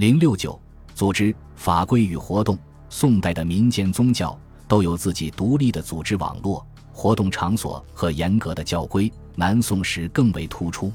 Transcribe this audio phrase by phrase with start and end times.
[0.00, 0.58] 零六九
[0.94, 2.58] 组织法规与活动，
[2.88, 4.34] 宋代的民间宗教
[4.66, 9.12] 都有自己独立的组织网络、活动场所和严格的教规。
[9.36, 10.90] 南宋时更为突出，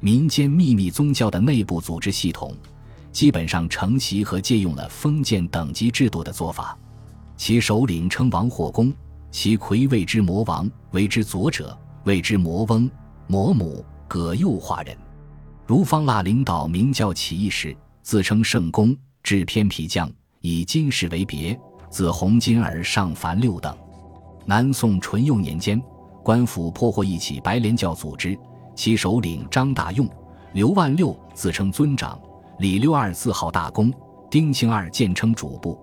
[0.00, 2.56] 民间秘密宗教的内部组织系统，
[3.12, 6.74] 基本上承袭和借用了封建等级制度的做法。
[7.36, 8.90] 其首领称王或公，
[9.30, 12.90] 其魁谓之魔王，为之左者谓之魔翁、
[13.26, 14.96] 魔母，葛右化人。
[15.66, 17.76] 如方腊领导明教起义时，
[18.08, 21.54] 自称圣公，制偏皮将，以金饰为别，
[21.90, 23.76] 自红金而上凡六等。
[24.46, 25.78] 南宋淳佑年间。
[26.22, 28.34] 官府破获一起白莲教组织，
[28.74, 30.08] 其首领张大用、
[30.54, 32.18] 刘万六自称尊长，
[32.60, 33.92] 李六二自号大公，
[34.30, 35.78] 丁庆二建称主簿。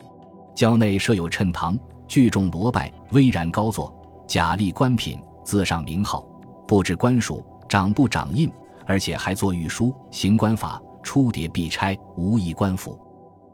[0.56, 3.94] 教内设有衬堂，聚众罗拜，巍然高坐，
[4.28, 6.28] 假立官品，自上名号，
[6.68, 8.52] 布置官署，掌部掌印，
[8.88, 13.00] 而且还作御书，行官法，出牒必差，无异官府。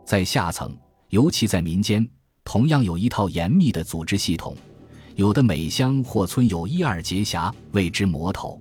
[0.05, 0.73] 在下层，
[1.09, 2.07] 尤其在民间，
[2.45, 4.55] 同样有一套严密的组织系统。
[5.15, 8.59] 有的每乡或村有一二节侠，谓之魔头。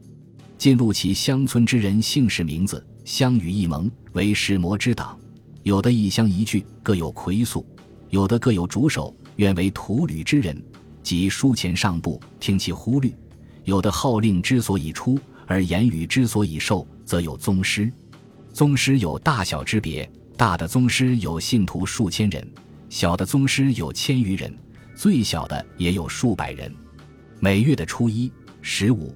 [0.59, 5.17] 进入其乡村之人姓氏名字，乡与一盟，为石魔之党。
[5.62, 7.65] 有的一乡一句各有魁宿，
[8.09, 10.61] 有的各有主手，愿为土旅之人，
[11.03, 13.15] 即书前上部听其呼律。
[13.65, 17.91] 有的号令之所以出，而言语之所以受，则有宗师。
[18.53, 22.47] 宗师有大小之别，大的宗师有信徒数千人，
[22.89, 24.53] 小的宗师有千余人。
[24.95, 26.71] 最小的也有数百人，
[27.39, 29.15] 每月的初一、十五，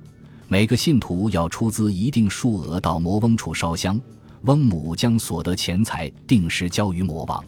[0.49, 4.01] 每个信徒要出资一定数额到魔翁处烧香，
[4.43, 7.45] 翁母将所得钱财定时交于魔王。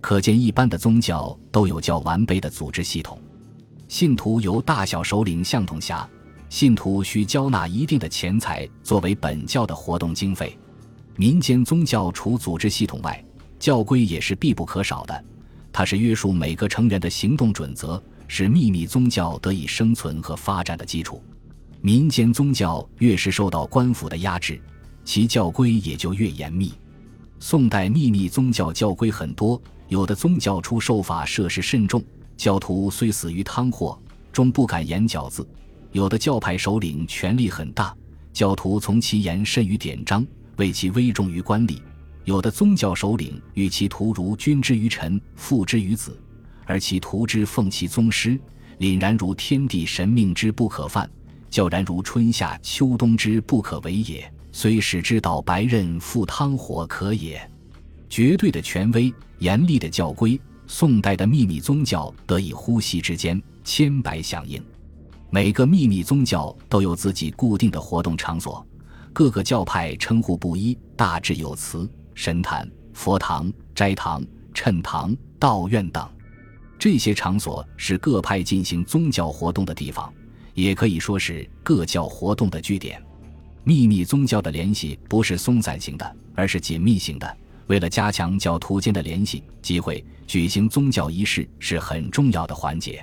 [0.00, 3.20] 可见，一般的宗教都有较完备的组织系统。
[3.88, 6.08] 信徒由大小首领相统辖，
[6.48, 10.56] 信徒需交纳一定的钱财作为本教的活动经费。
[11.18, 13.24] 民间宗教除组织系统外，
[13.58, 15.24] 教规也是必不可少的。
[15.72, 21.22] 它是约束每个成员的行动准则，是秘密宗教得以生存和发展的基础。
[21.80, 24.60] 民间宗教越是受到官府的压制，
[25.04, 26.72] 其教规也就越严密。
[27.40, 32.04] 宋代秘密宗教教规很多，有的宗教出受法设施慎重，
[32.36, 33.98] 教徒虽死于汤祸，
[34.32, 35.42] 终不敢言饺子；
[35.92, 37.96] 有的教派首领权力很大，
[38.34, 40.26] 教徒从其言甚于典章，
[40.56, 41.78] 为其威重于官吏。
[42.24, 46.18] 有的宗教首领与其徒如君之于臣，父之于子，
[46.64, 48.38] 而其徒之奉其宗师，
[48.80, 51.08] 凛然如天地神命之不可犯，
[51.48, 54.28] 教然如春夏秋冬之不可为也。
[54.50, 57.40] 虽使之倒白刃，赴汤火可也。
[58.08, 64.60] 绝对的权威，严厉的教规，宋代的秘密宗教得以呼吸之间千百响应。
[65.30, 68.66] 每个秘密宗教都有自己固定的活动场所，
[69.16, 71.90] 各个教派称呼不一，大致有词。
[72.14, 74.22] 神坛、佛堂、斋堂、
[74.52, 76.06] 谶堂、道院等，
[76.78, 80.12] 这些场所是各派进行宗教活动的地方，
[80.52, 83.02] 也可以说是各教活动的据点。
[83.64, 87.36] 秘密宗教的联系不是松散型的，而是紧密型的。
[87.68, 93.02] 为了加强教徒间的联系，机会举行宗教仪式是很重要的环节。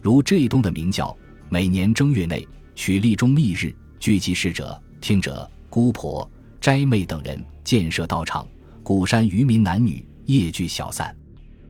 [0.00, 1.14] 如浙东的明教，
[1.50, 3.70] 每年正月内取立中密日，
[4.00, 6.26] 聚集使者、听者、姑婆。
[6.60, 8.46] 斋妹等人建设道场，
[8.84, 11.14] 鼓山渔民男女夜聚小散。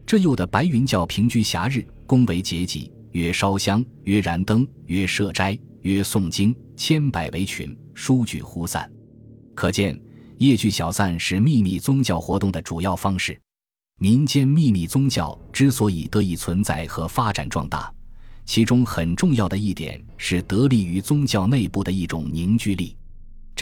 [0.05, 8.87] 这又的白云教平居暇日，恭为节己，曰烧香，曰燃灯，曰设斋，曰诵经，千百为群，书聚忽散。
[9.55, 9.99] 可见
[10.37, 13.41] 夜聚小散是秘密宗教活动的主要方式。
[13.99, 17.91] 民间秘密宗教之所以得以存在和发展壮大，
[18.45, 22.95] 其中很重要的一点是得力于宗教内部的一种凝聚力。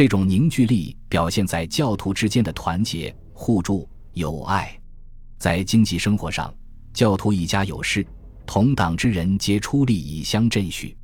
[0.01, 4.75] 这种凝聚力表现在教徒之间的团结、互助、友爱。
[5.37, 6.51] 在经济生活上，
[6.95, 8.07] 教徒一家有事，
[8.47, 10.97] 同党之人皆出力以相振许。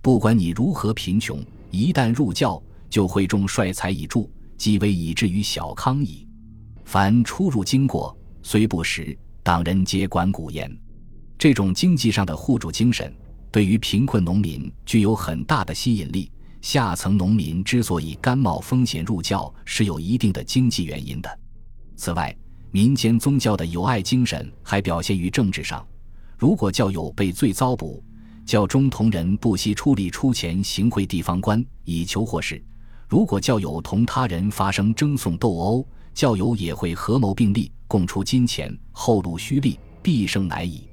[0.00, 6.26] 不管你如何贫穷，一旦入教，就会众率财以助，即为以至于小康矣。
[6.86, 10.74] 凡出入经过，虽不实，党人皆管谷焉。
[11.36, 13.14] 这种经济上的互助精神，
[13.52, 16.32] 对于贫困农民具有很大的吸引力。
[16.60, 21.38] 下层农民之所以甘冒风险入教，是有一定的经济原因的。
[21.96, 22.36] 此外，
[22.70, 25.86] 民间宗教的友爱精神还表现于政治上。
[26.36, 28.02] 如果教友被罪遭捕，
[28.44, 32.56] 教中同仁不惜出力出钱行贿地方官以求获释；
[33.08, 40.88] 如果教友同他人发生争讼斗殴，教友也会合谋并力，共出金钱，后路虚力，必胜难矣。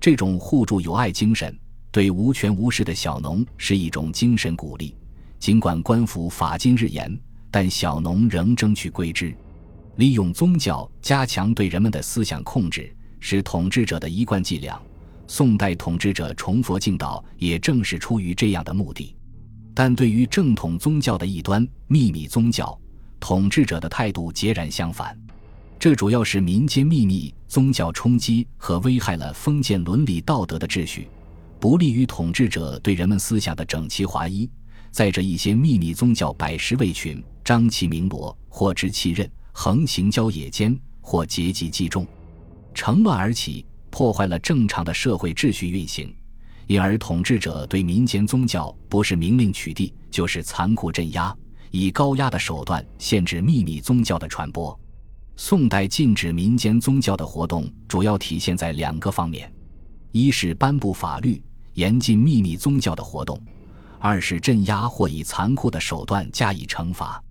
[0.00, 1.56] 这种互助友爱精神，
[1.92, 4.94] 对无权无势的小农是一种精神鼓励。
[5.38, 7.18] 尽管官府法禁日严，
[7.50, 9.34] 但小农仍争取归之。
[9.96, 14.80] 利用宗教加强对人们的思想控制，是统治者的一贯伎俩。
[15.26, 19.14] 宋代统治者崇佛敬道，也正是出于这样的目的。
[19.74, 22.78] 但对于正统宗教的异端秘密宗教，
[23.18, 25.18] 统治者的态度截然相反。
[25.78, 31.08] 这主要是民间秘密宗教冲击和危害了封建伦理道德的秩序，
[31.60, 34.48] 不利于统治者对人们思想的整齐划一。
[34.90, 42.06] 再者，一些秘密宗教百十位群，张旗鸣锣，或执其刃，横行郊野间，或结集击众，
[42.72, 46.12] 乘乱而起，破坏了正常的社会秩序运行。
[46.66, 51.36] 因而，统治者对民间宗教不是明令取缔，就是残酷镇压，
[51.70, 54.78] 以高压的手段限制秘密宗教的传播。
[55.36, 59.52] 宋代禁止民间宗教的活动，主要体现在两个方面：
[60.10, 61.40] 一是颁布法律，
[61.74, 63.40] 严禁秘密宗教的活动。
[63.98, 67.22] 二是镇压或以残酷的手段加以惩罚。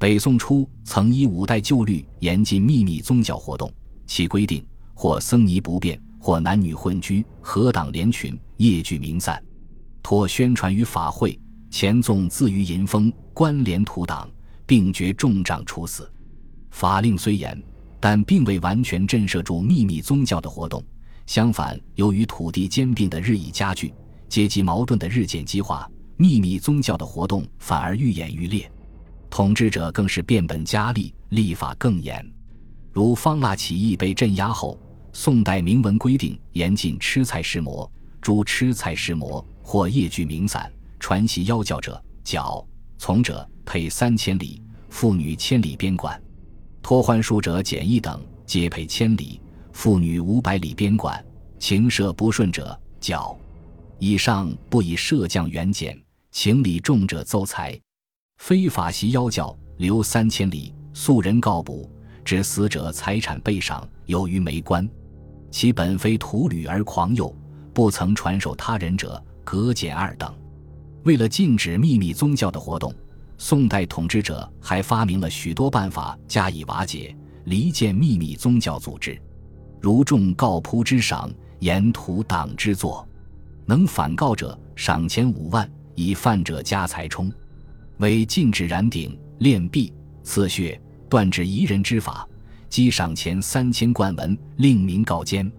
[0.00, 3.72] 北宋初曾依五代旧律严禁秘密宗教活动，
[4.06, 4.64] 其规定
[4.94, 9.42] 或僧尼不便，或男女混居，合党联群，夜聚明散，
[10.02, 11.38] 托宣传于法会，
[11.70, 14.28] 前纵自于淫风，关联土党，
[14.66, 16.10] 并决重杖处死。
[16.70, 17.60] 法令虽严，
[18.00, 20.82] 但并未完全震慑住秘密宗教的活动。
[21.28, 23.92] 相反，由于土地兼并的日益加剧，
[24.30, 25.86] 阶级矛盾的日渐激化。
[26.16, 28.68] 秘密宗教的活动反而愈演愈烈，
[29.28, 32.26] 统治者更是变本加厉，立法更严。
[32.90, 34.80] 如方腊起义被镇压后，
[35.12, 37.88] 宋代明文规定严禁吃菜食魔，
[38.22, 42.66] 诸吃菜食魔或夜聚明散、传习妖教者绞，
[42.96, 46.18] 从者配三千里，妇女千里边管；
[46.80, 49.38] 托幻术者减一等，皆配千里，
[49.78, 51.16] 妇女五百里边管；
[51.60, 53.38] 情涉不顺者绞。
[54.00, 55.96] 以上不以射将远减。
[56.32, 57.80] 情理重者奏裁，
[58.38, 61.88] 非法袭妖教，留三千里，素人告捕，
[62.24, 64.86] 致死者财产备赏，有于没官。
[65.48, 67.32] 其本非徒旅而狂诱，
[67.72, 70.34] 不曾传授他人者，格减二等。
[71.04, 72.92] 为了禁止秘密宗教的活动，
[73.36, 79.16] 宋代统治者还发明了许多办法加以瓦解、离间秘密宗教组织，
[79.80, 81.30] 如众告扑之赏，
[81.60, 83.06] 沿途党之作，
[83.66, 85.68] 能反告者赏钱五万。
[86.00, 87.28] 以犯者家财充，
[87.96, 89.92] 为禁止燃顶、炼币、
[90.22, 92.24] 刺血、断指夷人之法，
[92.68, 95.50] 积赏钱三千贯文，令民告奸。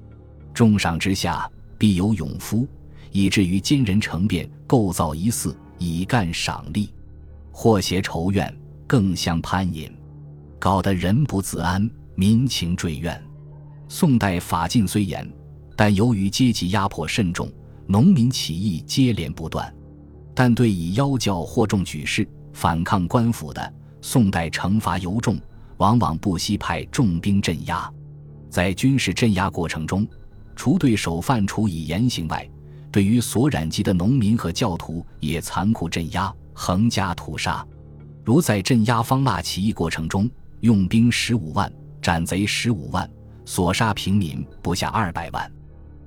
[0.54, 1.46] 重赏之下，
[1.78, 2.66] 必有勇夫，
[3.12, 6.90] 以至于奸人成变，构造疑似，以干赏利，
[7.52, 8.58] 或挟仇怨，
[8.88, 9.92] 更相攀引，
[10.58, 13.22] 搞得人不自安，民情坠怨。
[13.92, 15.28] 宋代法禁虽严，
[15.76, 17.52] 但由于阶级压迫甚重，
[17.88, 19.76] 农民起义接连不断。
[20.36, 25.40] 但对以妖教惑众举事、反抗官府的，宋代惩罚尤重，
[25.78, 27.92] 往往不惜派重兵镇压。
[28.48, 30.08] 在军事镇压过程中，
[30.56, 32.48] 除对首犯处以严刑外，
[32.92, 37.66] 对于所染疾的农民和教徒也残酷镇压，横加屠杀。
[38.24, 43.10] 如在镇压方腊起义过程中，用兵十五万，斩贼十五万，
[43.50, 45.52] 所杀平民不下二百万。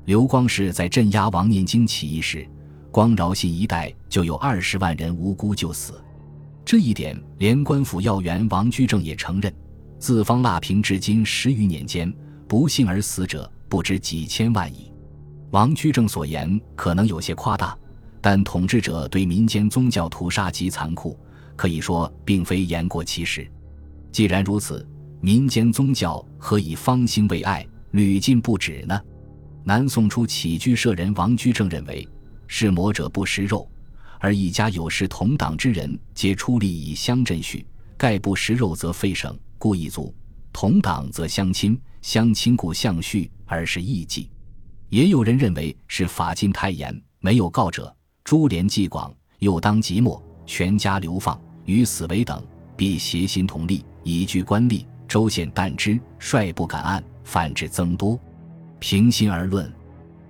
[0.04, 2.48] 刘光世在镇压王念经起义时。
[2.92, 6.00] 光饶信一带就有二十万人无辜就死，
[6.64, 9.52] 这一点连官府要员王居正也承认。
[9.98, 12.14] 自方腊平至今十余年间，
[12.46, 14.92] 不幸而死者不知几千万矣。
[15.50, 17.76] 王居正所言可能有些夸大，
[18.20, 21.18] 但统治者对民间宗教屠杀极残酷，
[21.56, 23.50] 可以说并非言过其实。
[24.12, 24.86] 既然如此，
[25.24, 29.00] 民间宗教何以方兴未艾、屡禁不止呢？
[29.62, 32.06] 南宋初起居舍人王居正认为。
[32.48, 33.66] 是魔者不食肉，
[34.18, 37.64] 而一家有事同党之人，皆出力以相镇序。
[37.96, 40.12] 盖不食肉则废省，故一族；
[40.52, 44.28] 同党则相亲，相亲故相续，而是异己。
[44.90, 52.44] 也有人认为是法禁太严，没有告者，株连既广，又当即没，全家流放，与死为等，
[52.76, 58.18] 必协心同力，以拒官吏，州县惮之，率不敢按，反之增多。
[58.78, 59.70] 平心而论。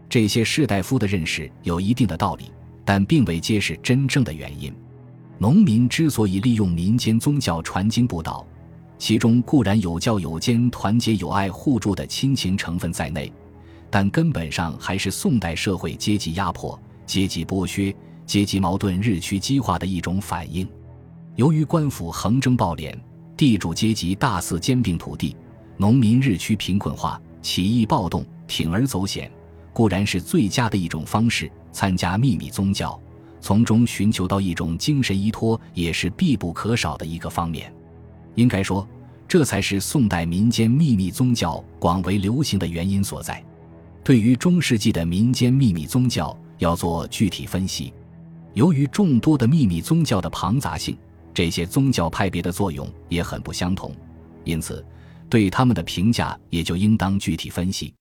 [0.08, 2.50] 这些士大夫的认识有一定的道理，
[2.84, 4.74] 但并未揭示真正的原因。
[5.38, 8.44] 农民之所以利用民间宗教传经布道，
[8.98, 13.32] 其中固然有教有间、团结友爱、互助的亲情成分在内，
[13.88, 17.94] 但根本上还是宋代社会阶级压迫、阶级剥削、
[18.26, 20.68] 阶级矛盾日趋激化的一种反应。
[21.36, 22.92] 由于官府横征暴敛，
[23.42, 25.34] 地主阶级大肆兼并土地，
[25.76, 29.28] 农民日趋贫困化，起义暴动，铤而走险。
[29.72, 32.96] 固然是最佳的一种方式，参加秘密宗教，
[33.40, 37.74] 从中寻求到一种精神依托，也是必不可少的一个方面。
[38.36, 38.86] 应该说，
[39.26, 43.44] 这才是宋代民间秘密宗教广为流行的原因所在。
[44.04, 47.92] 对于中世纪的民间秘密宗教，要做具体分析。
[48.54, 50.96] 由于众多的秘密宗教的庞杂性，
[51.34, 53.94] 这些宗教派别的作用也很不相同，
[54.44, 54.84] 因此
[55.30, 57.94] 对他们的评价也就应当具体分析。